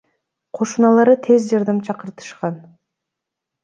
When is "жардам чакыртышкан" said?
1.53-2.63